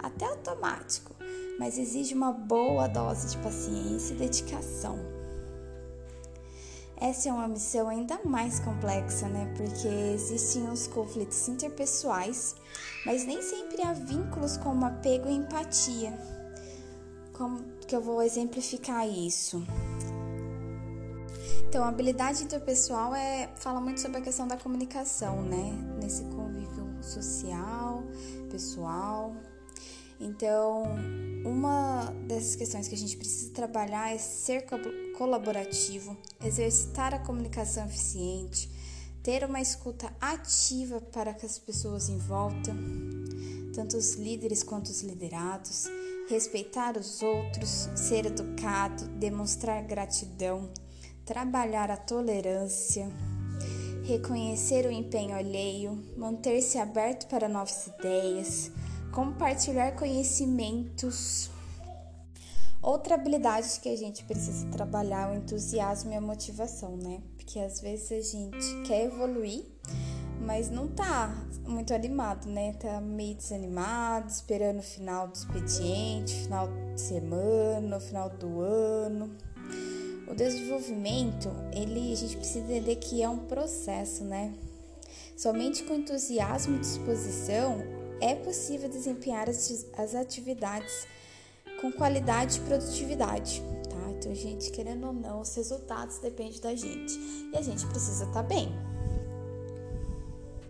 até 0.06 0.26
automático, 0.26 1.14
mas 1.58 1.78
exige 1.78 2.14
uma 2.14 2.32
boa 2.32 2.86
dose 2.86 3.30
de 3.30 3.38
paciência 3.42 4.14
e 4.14 4.18
dedicação. 4.18 4.98
Essa 6.96 7.28
é 7.28 7.32
uma 7.32 7.48
missão 7.48 7.88
ainda 7.88 8.20
mais 8.24 8.60
complexa, 8.60 9.28
né? 9.28 9.52
Porque 9.56 9.88
existem 9.88 10.70
os 10.70 10.86
conflitos 10.86 11.48
interpessoais, 11.48 12.54
mas 13.04 13.26
nem 13.26 13.42
sempre 13.42 13.82
há 13.82 13.92
vínculos 13.92 14.56
como 14.56 14.86
apego 14.86 15.28
e 15.28 15.34
empatia. 15.34 16.16
Como 17.32 17.62
que 17.86 17.94
eu 17.94 18.00
vou 18.00 18.22
exemplificar 18.22 19.06
isso? 19.08 19.62
Então, 21.68 21.84
a 21.84 21.88
habilidade 21.88 22.44
interpessoal 22.44 23.14
é, 23.14 23.50
fala 23.56 23.80
muito 23.80 24.00
sobre 24.00 24.18
a 24.18 24.20
questão 24.20 24.46
da 24.46 24.56
comunicação, 24.56 25.42
né? 25.42 25.72
Nesse 26.00 26.22
convívio 26.26 27.02
social, 27.02 28.04
pessoal. 28.48 29.34
Então, 30.24 30.84
uma 31.44 32.06
dessas 32.26 32.56
questões 32.56 32.88
que 32.88 32.94
a 32.94 32.98
gente 32.98 33.14
precisa 33.18 33.52
trabalhar 33.52 34.14
é 34.14 34.16
ser 34.16 34.64
colaborativo, 35.18 36.16
exercitar 36.42 37.12
a 37.12 37.18
comunicação 37.18 37.84
eficiente, 37.84 38.70
ter 39.22 39.44
uma 39.44 39.60
escuta 39.60 40.10
ativa 40.18 40.98
para 41.00 41.32
as 41.32 41.58
pessoas 41.58 42.08
em 42.08 42.16
volta, 42.16 42.74
tanto 43.74 43.98
os 43.98 44.14
líderes 44.14 44.62
quanto 44.62 44.86
os 44.86 45.02
liderados, 45.02 45.84
respeitar 46.30 46.96
os 46.96 47.22
outros, 47.22 47.90
ser 47.94 48.24
educado, 48.24 49.06
demonstrar 49.18 49.82
gratidão, 49.82 50.70
trabalhar 51.26 51.90
a 51.90 51.98
tolerância, 51.98 53.10
reconhecer 54.04 54.86
o 54.86 54.90
empenho 54.90 55.34
alheio, 55.34 56.02
manter-se 56.16 56.78
aberto 56.78 57.26
para 57.26 57.46
novas 57.46 57.86
ideias, 57.86 58.70
compartilhar 59.14 59.92
conhecimentos. 59.92 61.48
Outra 62.82 63.14
habilidade 63.14 63.78
que 63.80 63.88
a 63.88 63.96
gente 63.96 64.24
precisa 64.24 64.66
trabalhar 64.66 65.30
é 65.30 65.32
o 65.32 65.38
entusiasmo 65.38 66.12
e 66.12 66.16
a 66.16 66.20
motivação, 66.20 66.96
né? 66.96 67.22
Porque 67.36 67.60
às 67.60 67.80
vezes 67.80 68.10
a 68.10 68.20
gente 68.20 68.82
quer 68.82 69.04
evoluir, 69.04 69.64
mas 70.40 70.68
não 70.68 70.88
tá 70.88 71.32
muito 71.64 71.94
animado, 71.94 72.46
né? 72.46 72.72
Tá 72.72 73.00
meio 73.00 73.36
desanimado, 73.36 74.28
esperando 74.28 74.80
o 74.80 74.82
final 74.82 75.28
do 75.28 75.34
expediente, 75.34 76.34
final 76.42 76.68
de 76.92 77.00
semana, 77.00 78.00
final 78.00 78.28
do 78.28 78.60
ano. 78.60 79.30
O 80.26 80.34
desenvolvimento, 80.34 81.48
ele 81.72 82.12
a 82.12 82.16
gente 82.16 82.36
precisa 82.36 82.64
entender 82.64 82.96
que 82.96 83.22
é 83.22 83.28
um 83.28 83.38
processo, 83.38 84.24
né? 84.24 84.52
Somente 85.36 85.84
com 85.84 85.94
entusiasmo 85.94 86.76
e 86.76 86.80
disposição 86.80 87.93
é 88.20 88.34
possível 88.34 88.88
desempenhar 88.88 89.48
as, 89.48 90.14
atividades 90.14 91.06
com 91.80 91.92
qualidade 91.92 92.58
e 92.58 92.62
produtividade, 92.62 93.62
tá? 93.88 94.10
Então, 94.10 94.34
gente, 94.34 94.70
querendo 94.70 95.06
ou 95.06 95.12
não, 95.12 95.40
os 95.40 95.54
resultados 95.54 96.18
dependem 96.18 96.60
da 96.60 96.74
gente 96.74 97.18
e 97.52 97.56
a 97.56 97.62
gente 97.62 97.86
precisa 97.86 98.24
estar 98.24 98.42
tá 98.42 98.42
bem. 98.42 98.72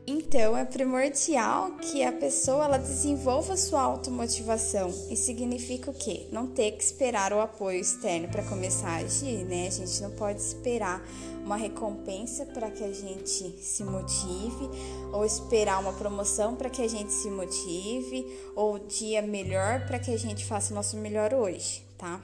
Então, 0.06 0.54
é 0.54 0.66
primordial 0.66 1.72
que 1.76 2.02
a 2.02 2.12
pessoa 2.12 2.66
ela 2.66 2.76
desenvolva 2.76 3.56
sua 3.56 3.80
automotivação. 3.80 4.92
E 5.08 5.16
significa 5.16 5.90
o 5.90 5.94
quê? 5.94 6.26
Não 6.30 6.46
ter 6.46 6.72
que 6.72 6.84
esperar 6.84 7.32
o 7.32 7.40
apoio 7.40 7.80
externo 7.80 8.28
para 8.28 8.42
começar 8.42 8.88
a 8.88 8.96
agir, 8.96 9.44
né? 9.44 9.66
A 9.66 9.70
gente 9.70 10.02
não 10.02 10.10
pode 10.10 10.42
esperar 10.42 11.02
uma 11.44 11.56
recompensa 11.56 12.46
para 12.46 12.70
que 12.70 12.82
a 12.82 12.92
gente 12.92 13.62
se 13.62 13.84
motive, 13.84 14.68
ou 15.12 15.24
esperar 15.24 15.78
uma 15.80 15.92
promoção 15.92 16.56
para 16.56 16.70
que 16.70 16.80
a 16.82 16.88
gente 16.88 17.12
se 17.12 17.30
motive, 17.30 18.26
ou 18.56 18.78
dia 18.78 19.20
melhor 19.20 19.86
para 19.86 19.98
que 19.98 20.10
a 20.10 20.16
gente 20.16 20.44
faça 20.44 20.72
o 20.72 20.74
nosso 20.74 20.96
melhor 20.96 21.34
hoje, 21.34 21.84
tá? 21.98 22.20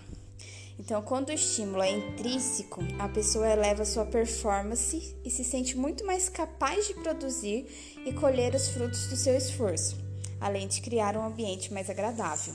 Então, 0.78 1.02
quando 1.02 1.28
o 1.28 1.32
estímulo 1.32 1.82
é 1.82 1.90
intrínseco, 1.90 2.80
a 2.98 3.06
pessoa 3.06 3.46
eleva 3.46 3.84
sua 3.84 4.06
performance 4.06 5.14
e 5.22 5.30
se 5.30 5.44
sente 5.44 5.76
muito 5.76 6.06
mais 6.06 6.30
capaz 6.30 6.86
de 6.86 6.94
produzir 6.94 7.66
e 8.06 8.14
colher 8.14 8.54
os 8.54 8.68
frutos 8.68 9.06
do 9.08 9.16
seu 9.16 9.36
esforço, 9.36 9.98
além 10.40 10.66
de 10.66 10.80
criar 10.80 11.18
um 11.18 11.22
ambiente 11.22 11.70
mais 11.70 11.90
agradável. 11.90 12.54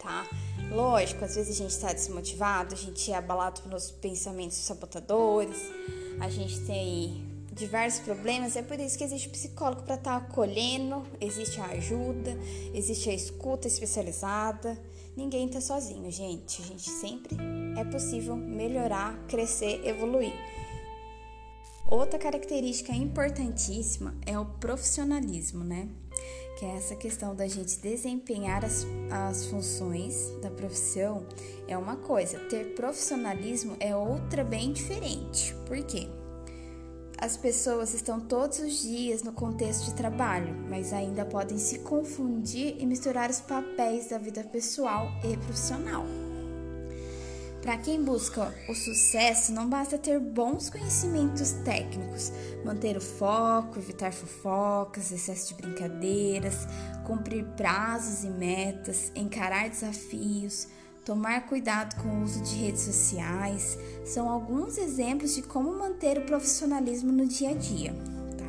Tá? 0.00 0.24
Lógico, 0.74 1.24
às 1.24 1.34
vezes 1.34 1.56
a 1.56 1.62
gente 1.62 1.70
está 1.70 1.92
desmotivado, 1.92 2.74
a 2.74 2.76
gente 2.76 3.12
é 3.12 3.14
abalado 3.14 3.60
pelos 3.60 3.90
pensamentos 3.90 4.56
sabotadores, 4.56 5.58
a 6.18 6.30
gente 6.30 6.60
tem 6.60 7.30
diversos 7.52 8.00
problemas, 8.00 8.56
é 8.56 8.62
por 8.62 8.80
isso 8.80 8.96
que 8.96 9.04
existe 9.04 9.28
o 9.28 9.30
psicólogo 9.30 9.82
para 9.82 9.96
estar 9.96 10.18
tá 10.18 10.26
acolhendo, 10.26 11.04
existe 11.20 11.60
a 11.60 11.66
ajuda, 11.66 12.38
existe 12.72 13.10
a 13.10 13.14
escuta 13.14 13.68
especializada. 13.68 14.80
Ninguém 15.14 15.46
está 15.46 15.60
sozinho, 15.60 16.10
gente. 16.10 16.62
A 16.62 16.64
gente 16.64 16.88
sempre 16.88 17.36
é 17.76 17.84
possível 17.84 18.34
melhorar, 18.34 19.14
crescer, 19.28 19.86
evoluir. 19.86 20.32
Outra 21.90 22.18
característica 22.18 22.94
importantíssima 22.94 24.14
é 24.24 24.38
o 24.38 24.46
profissionalismo, 24.46 25.62
né? 25.62 25.90
Que 26.58 26.64
é 26.64 26.76
essa 26.76 26.94
questão 26.94 27.34
da 27.34 27.48
gente 27.48 27.78
desempenhar 27.78 28.64
as, 28.64 28.86
as 29.10 29.46
funções 29.46 30.30
da 30.40 30.50
profissão 30.50 31.26
é 31.66 31.76
uma 31.76 31.96
coisa, 31.96 32.38
ter 32.38 32.74
profissionalismo 32.74 33.76
é 33.80 33.96
outra 33.96 34.44
bem 34.44 34.72
diferente. 34.72 35.54
Por 35.66 35.82
quê? 35.84 36.08
As 37.18 37.36
pessoas 37.36 37.94
estão 37.94 38.18
todos 38.18 38.58
os 38.58 38.82
dias 38.82 39.22
no 39.22 39.32
contexto 39.32 39.84
de 39.84 39.94
trabalho, 39.94 40.54
mas 40.68 40.92
ainda 40.92 41.24
podem 41.24 41.56
se 41.56 41.78
confundir 41.78 42.76
e 42.80 42.84
misturar 42.84 43.30
os 43.30 43.40
papéis 43.40 44.08
da 44.08 44.18
vida 44.18 44.42
pessoal 44.42 45.08
e 45.22 45.36
profissional. 45.36 46.04
Para 47.62 47.78
quem 47.78 48.02
busca 48.02 48.52
o 48.68 48.74
sucesso, 48.74 49.52
não 49.52 49.70
basta 49.70 49.96
ter 49.96 50.18
bons 50.18 50.68
conhecimentos 50.68 51.52
técnicos, 51.64 52.32
manter 52.64 52.96
o 52.96 53.00
foco, 53.00 53.78
evitar 53.78 54.12
fofocas, 54.12 55.12
excesso 55.12 55.48
de 55.48 55.62
brincadeiras, 55.62 56.66
cumprir 57.06 57.44
prazos 57.56 58.24
e 58.24 58.28
metas, 58.28 59.12
encarar 59.14 59.70
desafios, 59.70 60.66
Tomar 61.04 61.46
cuidado 61.48 62.00
com 62.00 62.08
o 62.08 62.22
uso 62.22 62.40
de 62.42 62.54
redes 62.54 62.82
sociais 62.82 63.76
são 64.04 64.28
alguns 64.28 64.78
exemplos 64.78 65.34
de 65.34 65.42
como 65.42 65.76
manter 65.76 66.18
o 66.18 66.24
profissionalismo 66.24 67.10
no 67.10 67.26
dia 67.26 67.50
a 67.50 67.54
dia. 67.54 67.92
Tá? 68.38 68.46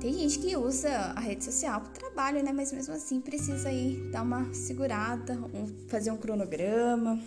Tem 0.00 0.14
gente 0.14 0.38
que 0.38 0.56
usa 0.56 0.90
a 0.90 1.20
rede 1.20 1.44
social 1.44 1.82
para 1.82 1.90
trabalho, 1.90 2.42
né? 2.42 2.50
Mas 2.50 2.72
mesmo 2.72 2.94
assim 2.94 3.20
precisa 3.20 3.68
aí 3.68 4.08
dar 4.10 4.22
uma 4.22 4.54
segurada, 4.54 5.38
fazer 5.88 6.10
um 6.10 6.16
cronograma. 6.16 7.20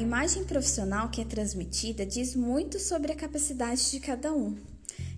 Imagem 0.00 0.44
profissional 0.44 1.08
que 1.08 1.20
é 1.20 1.24
transmitida 1.24 2.06
diz 2.06 2.34
muito 2.36 2.78
sobre 2.78 3.10
a 3.10 3.16
capacidade 3.16 3.90
de 3.90 3.98
cada 3.98 4.32
um. 4.32 4.56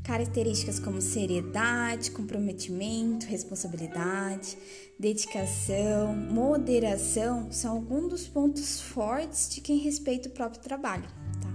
Características 0.02 0.80
como 0.80 1.02
seriedade, 1.02 2.10
comprometimento, 2.10 3.26
responsabilidade, 3.26 4.56
dedicação, 4.98 6.16
moderação 6.16 7.52
são 7.52 7.72
alguns 7.72 8.08
dos 8.08 8.26
pontos 8.26 8.80
fortes 8.80 9.50
de 9.50 9.60
quem 9.60 9.78
respeita 9.78 10.28
o 10.28 10.32
próprio 10.32 10.62
trabalho. 10.62 11.04
Tá? 11.40 11.50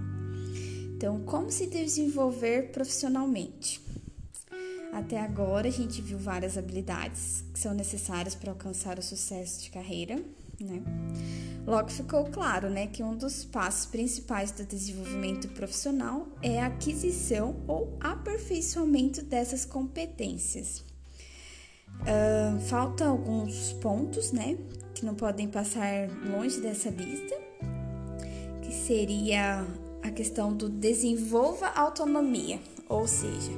Então, 0.96 1.20
como 1.24 1.50
se 1.50 1.66
desenvolver 1.66 2.70
profissionalmente? 2.70 3.80
Até 4.92 5.20
agora 5.20 5.66
a 5.66 5.72
gente 5.72 6.00
viu 6.00 6.16
várias 6.16 6.56
habilidades 6.56 7.44
que 7.52 7.58
são 7.58 7.74
necessárias 7.74 8.36
para 8.36 8.52
alcançar 8.52 8.98
o 8.98 9.02
sucesso 9.02 9.64
de 9.64 9.70
carreira, 9.70 10.16
né? 10.60 10.82
Logo 11.66 11.90
ficou 11.90 12.24
claro, 12.26 12.70
né, 12.70 12.86
que 12.86 13.02
um 13.02 13.16
dos 13.16 13.44
passos 13.44 13.86
principais 13.86 14.52
do 14.52 14.64
desenvolvimento 14.64 15.48
profissional 15.48 16.28
é 16.40 16.60
a 16.62 16.66
aquisição 16.66 17.56
ou 17.66 17.96
aperfeiçoamento 17.98 19.24
dessas 19.24 19.64
competências. 19.64 20.84
Uh, 22.02 22.60
falta 22.68 23.06
alguns 23.06 23.72
pontos, 23.74 24.30
né, 24.30 24.56
que 24.94 25.04
não 25.04 25.16
podem 25.16 25.48
passar 25.48 26.08
longe 26.30 26.60
dessa 26.60 26.88
lista, 26.88 27.34
que 28.62 28.72
seria 28.72 29.66
a 30.04 30.10
questão 30.10 30.54
do 30.54 30.68
desenvolva 30.68 31.66
autonomia, 31.66 32.60
ou 32.88 33.08
seja, 33.08 33.50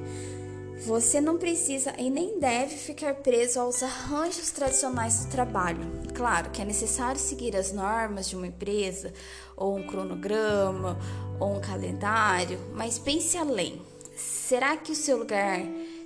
você 0.86 1.20
não 1.20 1.36
precisa 1.36 1.92
e 1.98 2.08
nem 2.08 2.38
deve 2.38 2.76
ficar 2.76 3.14
preso 3.16 3.60
aos 3.60 3.82
arranjos 3.82 4.50
tradicionais 4.50 5.24
do 5.24 5.30
trabalho. 5.30 5.80
Claro 6.14 6.50
que 6.50 6.62
é 6.62 6.64
necessário 6.64 7.20
seguir 7.20 7.56
as 7.56 7.72
normas 7.72 8.28
de 8.28 8.36
uma 8.36 8.46
empresa, 8.46 9.12
ou 9.56 9.76
um 9.76 9.86
cronograma, 9.86 10.98
ou 11.40 11.56
um 11.56 11.60
calendário, 11.60 12.58
mas 12.74 12.98
pense 12.98 13.36
além. 13.36 13.82
Será 14.16 14.76
que 14.76 14.92
o 14.92 14.96
seu 14.96 15.18
lugar 15.18 15.60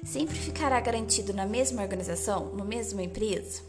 sempre 0.04 0.34
ficará 0.34 0.80
garantido 0.80 1.32
na 1.32 1.46
mesma 1.46 1.82
organização, 1.82 2.46
no 2.46 2.64
mesma 2.64 3.02
empresa? 3.02 3.62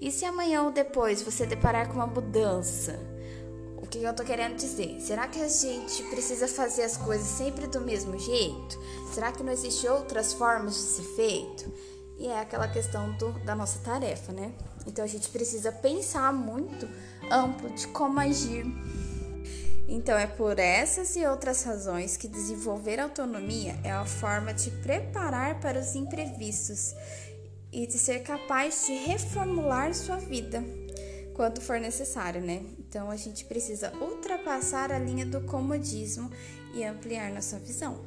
E 0.00 0.10
se 0.10 0.24
amanhã 0.24 0.62
ou 0.64 0.70
depois 0.70 1.22
você 1.22 1.46
deparar 1.46 1.88
com 1.88 1.94
uma 1.94 2.06
mudança? 2.06 3.15
Que 3.96 4.02
eu 4.02 4.12
tô 4.12 4.24
querendo 4.24 4.56
dizer? 4.56 5.00
Será 5.00 5.26
que 5.26 5.40
a 5.40 5.48
gente 5.48 6.02
precisa 6.10 6.46
fazer 6.46 6.82
as 6.82 6.98
coisas 6.98 7.26
sempre 7.26 7.66
do 7.66 7.80
mesmo 7.80 8.18
jeito? 8.18 8.78
Será 9.10 9.32
que 9.32 9.42
não 9.42 9.50
existem 9.50 9.88
outras 9.88 10.34
formas 10.34 10.74
de 10.74 10.80
ser 10.82 11.02
feito? 11.14 11.72
E 12.18 12.26
é 12.26 12.38
aquela 12.38 12.68
questão 12.68 13.10
do, 13.16 13.32
da 13.42 13.54
nossa 13.54 13.78
tarefa, 13.78 14.32
né? 14.32 14.52
Então 14.86 15.02
a 15.02 15.08
gente 15.08 15.30
precisa 15.30 15.72
pensar 15.72 16.30
muito 16.30 16.86
amplo 17.30 17.70
de 17.70 17.88
como 17.88 18.20
agir. 18.20 18.66
Então 19.88 20.18
é 20.18 20.26
por 20.26 20.58
essas 20.58 21.16
e 21.16 21.24
outras 21.24 21.62
razões 21.62 22.18
que 22.18 22.28
desenvolver 22.28 23.00
autonomia 23.00 23.80
é 23.82 23.94
uma 23.94 24.04
forma 24.04 24.52
de 24.52 24.70
preparar 24.70 25.58
para 25.58 25.80
os 25.80 25.94
imprevistos 25.94 26.94
e 27.72 27.86
de 27.86 27.94
ser 27.94 28.20
capaz 28.20 28.84
de 28.86 28.92
reformular 28.92 29.94
sua 29.94 30.18
vida 30.18 30.62
quando 31.36 31.60
for 31.60 31.78
necessário, 31.78 32.40
né? 32.40 32.62
Então 32.78 33.10
a 33.10 33.16
gente 33.16 33.44
precisa 33.44 33.92
ultrapassar 34.00 34.90
a 34.90 34.98
linha 34.98 35.26
do 35.26 35.42
comodismo 35.42 36.30
e 36.72 36.82
ampliar 36.82 37.30
nossa 37.30 37.58
visão. 37.58 38.06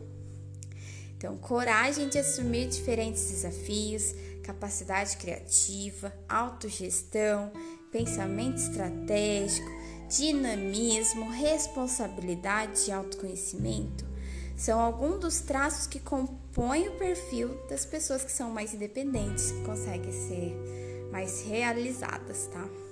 Então, 1.15 1.37
coragem 1.37 2.09
de 2.09 2.17
assumir 2.17 2.67
diferentes 2.67 3.29
desafios, 3.29 4.15
capacidade 4.43 5.15
criativa, 5.17 6.11
autogestão, 6.27 7.51
pensamento 7.91 8.57
estratégico, 8.57 9.69
dinamismo, 10.07 11.29
responsabilidade 11.29 12.85
e 12.87 12.91
autoconhecimento 12.91 14.09
são 14.57 14.79
alguns 14.79 15.19
dos 15.19 15.39
traços 15.39 15.85
que 15.85 15.99
compõem 15.99 16.89
o 16.89 16.97
perfil 16.97 17.49
das 17.69 17.85
pessoas 17.85 18.23
que 18.23 18.31
são 18.31 18.49
mais 18.49 18.73
independentes, 18.73 19.51
que 19.51 19.63
conseguem 19.63 20.11
ser 20.11 21.09
mais 21.11 21.43
realizadas, 21.43 22.47
tá? 22.47 22.88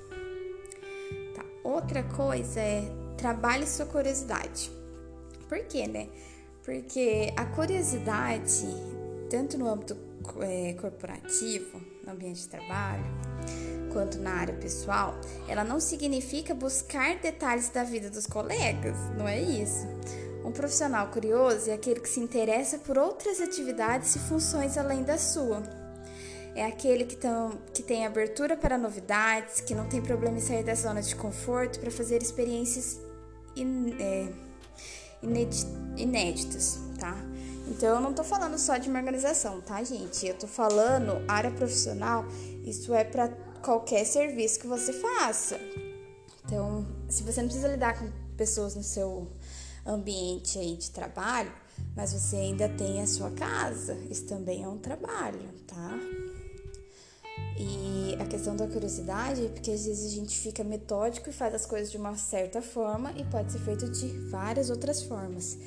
Outra 1.77 2.01
coisa 2.01 2.59
é 2.59 2.91
trabalhe 3.19 3.67
sua 3.67 3.85
curiosidade. 3.85 4.71
Por 5.47 5.59
quê, 5.65 5.87
né? 5.87 6.09
Porque 6.65 7.31
a 7.37 7.45
curiosidade, 7.45 8.65
tanto 9.29 9.59
no 9.59 9.69
âmbito 9.69 9.95
é, 10.41 10.73
corporativo, 10.73 11.79
no 12.03 12.13
ambiente 12.13 12.41
de 12.41 12.47
trabalho, 12.47 13.05
quanto 13.93 14.17
na 14.17 14.31
área 14.31 14.55
pessoal, 14.55 15.13
ela 15.47 15.63
não 15.63 15.79
significa 15.79 16.55
buscar 16.55 17.19
detalhes 17.19 17.69
da 17.69 17.83
vida 17.83 18.09
dos 18.09 18.25
colegas, 18.25 18.97
não 19.15 19.27
é 19.27 19.39
isso. 19.39 19.85
Um 20.43 20.51
profissional 20.51 21.09
curioso 21.09 21.69
é 21.69 21.73
aquele 21.73 21.99
que 21.99 22.09
se 22.09 22.19
interessa 22.19 22.79
por 22.79 22.97
outras 22.97 23.39
atividades 23.39 24.15
e 24.15 24.19
funções 24.19 24.79
além 24.79 25.03
da 25.03 25.19
sua 25.19 25.61
é 26.57 26.65
aquele 26.65 27.05
que, 27.05 27.15
tão, 27.15 27.51
que 27.71 27.83
tem 27.83 28.03
abertura 28.03 28.57
para 28.57 28.79
novidades, 28.79 29.61
que 29.61 29.75
não 29.75 29.87
tem 29.87 30.01
problema 30.01 30.37
em 30.37 30.41
sair 30.41 30.63
da 30.63 30.73
zona 30.73 31.03
de 31.03 31.15
conforto 31.15 31.79
para 31.79 31.91
fazer 31.91 32.19
experiências 32.19 32.99
in, 33.55 33.95
é, 33.99 34.27
inéditas, 35.95 36.79
tá? 36.99 37.15
Então 37.67 37.95
eu 37.95 38.01
não 38.01 38.11
tô 38.11 38.23
falando 38.23 38.57
só 38.57 38.75
de 38.77 38.89
uma 38.89 38.97
organização, 38.97 39.61
tá, 39.61 39.83
gente? 39.83 40.25
Eu 40.25 40.33
tô 40.33 40.47
falando 40.47 41.23
área 41.27 41.51
profissional, 41.51 42.25
isso 42.65 42.91
é 42.91 43.03
para 43.03 43.29
qualquer 43.61 44.03
serviço 44.03 44.59
que 44.59 44.65
você 44.65 44.93
faça. 44.93 45.59
Então, 46.43 46.87
se 47.07 47.21
você 47.21 47.39
não 47.39 47.49
precisa 47.49 47.67
lidar 47.67 47.99
com 47.99 48.09
pessoas 48.35 48.75
no 48.75 48.81
seu 48.81 49.27
ambiente 49.85 50.57
aí 50.57 50.75
de 50.75 50.89
trabalho, 50.89 51.51
mas 51.95 52.13
você 52.13 52.35
ainda 52.35 52.67
tem 52.67 52.99
a 52.99 53.05
sua 53.05 53.29
casa, 53.29 53.93
isso 54.09 54.25
também 54.25 54.63
é 54.63 54.67
um 54.67 54.79
trabalho, 54.79 55.49
tá? 55.67 55.99
Questão 58.29 58.57
da 58.57 58.67
curiosidade 58.67 59.45
é 59.45 59.49
porque 59.49 59.71
às 59.71 59.85
vezes 59.85 60.11
a 60.11 60.15
gente 60.15 60.37
fica 60.37 60.63
metódico 60.63 61.29
e 61.29 61.33
faz 61.33 61.55
as 61.55 61.65
coisas 61.65 61.89
de 61.89 61.97
uma 61.97 62.17
certa 62.17 62.61
forma 62.61 63.11
e 63.13 63.23
pode 63.23 63.53
ser 63.53 63.59
feito 63.59 63.89
de 63.89 64.07
várias 64.29 64.69
outras 64.69 65.01
formas. 65.01 65.57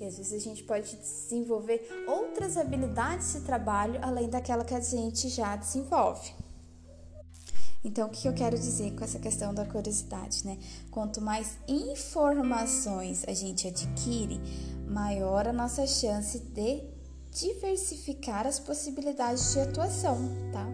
E 0.00 0.04
às 0.04 0.16
vezes 0.16 0.32
a 0.32 0.38
gente 0.38 0.62
pode 0.62 0.96
desenvolver 0.96 1.88
outras 2.06 2.56
habilidades 2.56 3.32
de 3.32 3.40
trabalho 3.40 3.98
além 4.00 4.28
daquela 4.28 4.64
que 4.64 4.74
a 4.74 4.80
gente 4.80 5.28
já 5.28 5.56
desenvolve. 5.56 6.32
Então, 7.84 8.08
o 8.08 8.10
que 8.10 8.26
eu 8.26 8.32
quero 8.32 8.56
dizer 8.56 8.94
com 8.94 9.04
essa 9.04 9.18
questão 9.18 9.52
da 9.52 9.66
curiosidade, 9.66 10.46
né? 10.46 10.58
Quanto 10.90 11.20
mais 11.20 11.58
informações 11.68 13.24
a 13.28 13.34
gente 13.34 13.68
adquire, 13.68 14.40
maior 14.88 15.46
a 15.46 15.52
nossa 15.52 15.86
chance 15.86 16.38
de 16.38 16.82
diversificar 17.30 18.46
as 18.46 18.58
possibilidades 18.58 19.52
de 19.52 19.60
atuação, 19.60 20.16
tá? 20.50 20.66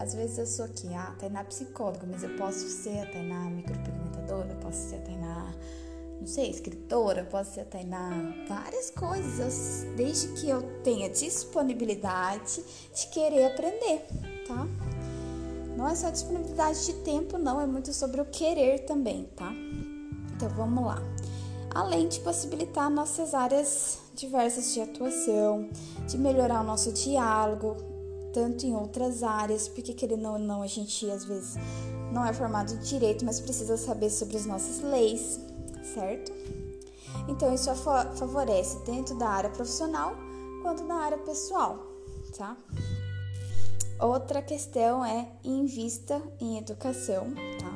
Às 0.00 0.14
vezes 0.14 0.38
eu 0.38 0.46
sou 0.46 0.64
aqui, 0.64 0.88
ah, 0.94 1.14
Tainá 1.18 1.44
psicóloga, 1.44 2.06
mas 2.10 2.22
eu 2.22 2.30
posso 2.30 2.66
ser 2.70 3.00
a 3.00 3.06
Tainá 3.06 3.50
micropigmentadora, 3.50 4.54
posso 4.54 4.88
ser 4.88 4.96
a 4.96 5.00
Tainá, 5.00 5.54
não 6.18 6.26
sei, 6.26 6.48
escritora, 6.48 7.22
posso 7.24 7.52
ser 7.52 7.60
a 7.60 7.64
Tainá 7.66 8.10
várias 8.48 8.88
coisas, 8.90 9.84
desde 9.98 10.28
que 10.40 10.48
eu 10.48 10.62
tenha 10.82 11.10
disponibilidade 11.10 12.64
de 12.94 13.06
querer 13.08 13.52
aprender, 13.52 14.06
tá? 14.48 14.66
Não 15.76 15.86
é 15.86 15.94
só 15.94 16.08
disponibilidade 16.08 16.86
de 16.86 16.94
tempo, 17.04 17.36
não, 17.36 17.60
é 17.60 17.66
muito 17.66 17.92
sobre 17.92 18.22
o 18.22 18.24
querer 18.24 18.86
também, 18.86 19.24
tá? 19.36 19.52
Então 20.34 20.48
vamos 20.48 20.82
lá. 20.82 21.02
Além 21.74 22.08
de 22.08 22.20
possibilitar 22.20 22.88
nossas 22.90 23.34
áreas 23.34 23.98
diversas 24.14 24.72
de 24.72 24.80
atuação, 24.80 25.68
de 26.08 26.16
melhorar 26.16 26.62
o 26.62 26.64
nosso 26.64 26.90
diálogo, 26.90 27.89
tanto 28.32 28.66
em 28.66 28.74
outras 28.74 29.22
áreas, 29.22 29.68
porque 29.68 29.92
querendo 29.92 30.28
ou 30.28 30.38
não, 30.38 30.62
a 30.62 30.66
gente 30.66 31.08
às 31.10 31.24
vezes 31.24 31.56
não 32.12 32.24
é 32.24 32.32
formado 32.32 32.72
em 32.72 32.78
direito, 32.78 33.24
mas 33.24 33.40
precisa 33.40 33.76
saber 33.76 34.10
sobre 34.10 34.36
as 34.36 34.46
nossas 34.46 34.80
leis, 34.80 35.40
certo? 35.94 36.32
Então 37.28 37.52
isso 37.54 37.72
favorece 37.74 38.78
dentro 38.84 39.16
da 39.16 39.28
área 39.28 39.50
profissional 39.50 40.14
quanto 40.62 40.84
na 40.84 40.96
área 40.96 41.18
pessoal, 41.18 41.78
tá? 42.36 42.56
Outra 43.98 44.40
questão 44.40 45.04
é 45.04 45.28
invista 45.44 46.20
em 46.40 46.58
educação, 46.58 47.32
tá? 47.58 47.72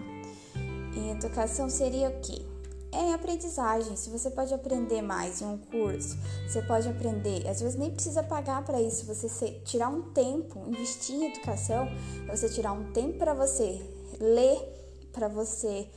Em 0.96 1.10
educação 1.10 1.68
seria 1.68 2.08
o 2.08 2.20
quê? 2.20 2.53
É 2.94 3.12
aprendizagem. 3.12 3.96
Se 3.96 4.08
você 4.08 4.30
pode 4.30 4.54
aprender 4.54 5.02
mais 5.02 5.42
em 5.42 5.46
um 5.46 5.58
curso, 5.58 6.16
você 6.46 6.62
pode 6.62 6.88
aprender. 6.88 7.46
Às 7.48 7.60
vezes 7.60 7.76
nem 7.78 7.90
precisa 7.90 8.22
pagar 8.22 8.64
para 8.64 8.80
isso. 8.80 9.04
Você 9.06 9.50
tirar 9.64 9.88
um 9.88 10.02
tempo, 10.12 10.60
investir 10.68 11.16
em 11.16 11.26
educação, 11.30 11.88
é 12.28 12.36
você 12.36 12.48
tirar 12.48 12.72
um 12.72 12.92
tempo 12.92 13.18
para 13.18 13.34
você 13.34 13.80
ler, 14.20 14.58
para 15.12 15.28
você 15.28 15.88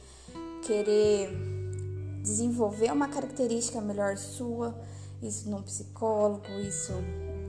querer 0.66 1.30
desenvolver 2.22 2.92
uma 2.92 3.08
característica 3.08 3.80
melhor 3.80 4.18
sua. 4.18 4.76
Isso 5.22 5.50
num 5.50 5.62
psicólogo, 5.62 6.48
isso 6.68 6.94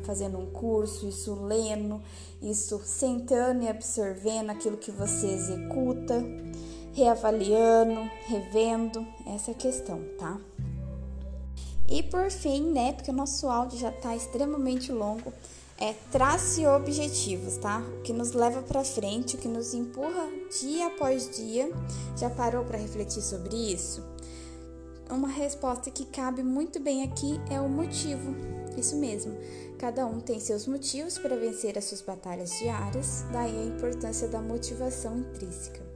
fazendo 0.05 0.39
um 0.39 0.47
curso, 0.47 1.07
isso 1.07 1.35
lendo, 1.35 2.01
isso 2.41 2.81
sentando 2.85 3.63
e 3.63 3.69
absorvendo 3.69 4.51
aquilo 4.51 4.79
que 4.79 4.91
você 4.91 5.27
executa 5.27 6.25
reavaliando, 6.99 8.11
revendo 8.27 9.07
essa 9.25 9.55
questão, 9.55 10.03
tá? 10.19 10.37
E 11.89 12.03
por 12.03 12.29
fim, 12.31 12.73
né, 12.73 12.93
porque 12.93 13.11
o 13.11 13.15
nosso 13.15 13.49
áudio 13.49 13.79
já 13.79 13.91
está 13.91 14.15
extremamente 14.17 14.91
longo, 14.93 15.33
é 15.79 15.95
trace 16.11 16.67
objetivos, 16.67 17.57
tá? 17.57 17.79
O 17.99 18.03
que 18.03 18.13
nos 18.13 18.33
leva 18.33 18.63
para 18.63 18.83
frente, 18.83 19.37
o 19.37 19.39
que 19.39 19.47
nos 19.47 19.73
empurra 19.75 20.29
dia 20.61 20.89
após 20.89 21.31
dia. 21.37 21.73
Já 22.17 22.29
parou 22.29 22.65
para 22.65 22.77
refletir 22.77 23.23
sobre 23.23 23.55
isso? 23.57 24.03
Uma 25.09 25.29
resposta 25.29 25.91
que 25.91 26.05
cabe 26.05 26.43
muito 26.43 26.81
bem 26.81 27.05
aqui 27.05 27.41
é 27.49 27.61
o 27.61 27.69
motivo. 27.69 28.35
Isso 28.77 28.97
mesmo. 28.97 29.39
Cada 29.79 30.05
um 30.05 30.21
tem 30.21 30.41
seus 30.41 30.67
motivos 30.67 31.17
para 31.17 31.37
vencer 31.37 31.79
as 31.79 31.85
suas 31.85 32.03
batalhas 32.03 32.51
diárias, 32.59 33.25
daí 33.33 33.57
a 33.57 33.65
importância 33.65 34.27
da 34.27 34.41
motivação 34.41 35.17
intrínseca. 35.17 35.88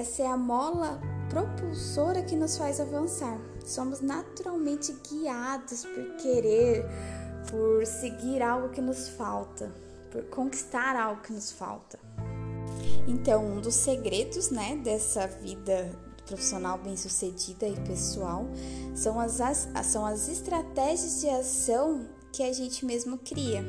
Essa 0.00 0.22
é 0.22 0.26
a 0.26 0.38
mola 0.38 0.98
propulsora 1.28 2.22
que 2.22 2.34
nos 2.34 2.56
faz 2.56 2.80
avançar. 2.80 3.38
Somos 3.62 4.00
naturalmente 4.00 4.90
guiados 5.06 5.84
por 5.84 6.16
querer, 6.16 6.86
por 7.50 7.84
seguir 7.84 8.40
algo 8.42 8.70
que 8.70 8.80
nos 8.80 9.10
falta, 9.10 9.70
por 10.10 10.24
conquistar 10.30 10.96
algo 10.96 11.20
que 11.20 11.30
nos 11.34 11.52
falta. 11.52 11.98
Então, 13.06 13.44
um 13.44 13.60
dos 13.60 13.74
segredos, 13.74 14.50
né, 14.50 14.80
dessa 14.82 15.26
vida 15.26 15.90
profissional 16.24 16.78
bem-sucedida 16.78 17.68
e 17.68 17.78
pessoal 17.80 18.46
são 18.94 19.20
as, 19.20 19.42
as, 19.42 19.68
são 19.84 20.06
as 20.06 20.26
estratégias 20.30 21.20
de 21.20 21.28
ação 21.28 22.08
que 22.32 22.42
a 22.42 22.50
gente 22.50 22.86
mesmo 22.86 23.18
cria, 23.18 23.62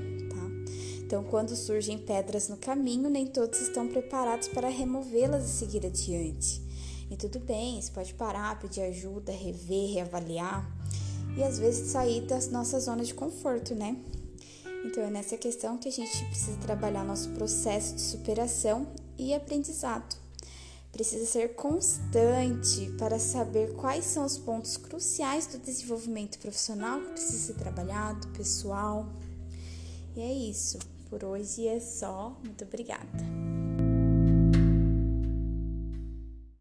então, 1.14 1.24
quando 1.24 1.56
surgem 1.56 2.00
pedras 2.00 2.50
no 2.50 2.58
caminho, 2.58 3.08
nem 3.08 3.28
todos 3.28 3.62
estão 3.62 3.88
preparados 3.88 4.48
para 4.48 4.68
removê-las 4.68 5.46
e 5.46 5.58
seguir 5.60 5.86
adiante. 5.86 6.60
E 7.08 7.16
tudo 7.16 7.40
bem, 7.40 7.80
você 7.80 7.92
pode 7.92 8.16
parar, 8.16 8.60
pedir 8.60 8.82
ajuda, 8.82 9.32
rever, 9.32 9.94
reavaliar 9.94 10.68
e 11.38 11.44
às 11.44 11.60
vezes 11.60 11.92
sair 11.92 12.22
da 12.22 12.40
nossa 12.48 12.80
zona 12.80 13.06
de 13.06 13.14
conforto, 13.14 13.76
né? 13.76 13.96
Então 14.84 15.04
é 15.04 15.12
nessa 15.12 15.38
questão 15.38 15.78
que 15.78 15.88
a 15.88 15.92
gente 15.92 16.26
precisa 16.26 16.58
trabalhar 16.58 17.04
nosso 17.04 17.30
processo 17.30 17.94
de 17.94 18.02
superação 18.02 18.88
e 19.16 19.36
aprendizado. 19.36 20.18
Precisa 20.92 21.28
ser 21.28 21.50
constante 21.54 22.92
para 22.98 23.20
saber 23.20 23.76
quais 23.76 24.06
são 24.06 24.26
os 24.26 24.40
pontos 24.40 24.78
cruciais 24.78 25.46
do 25.46 25.60
desenvolvimento 25.60 26.40
profissional 26.40 27.00
que 27.02 27.12
precisa 27.12 27.38
ser 27.38 27.54
trabalhado, 27.54 28.28
pessoal. 28.30 29.08
E 30.16 30.22
é 30.22 30.34
isso. 30.34 30.80
Por 31.14 31.26
hoje 31.26 31.68
é 31.68 31.80
só. 31.80 32.36
Muito 32.44 32.64
obrigada. 32.64 33.53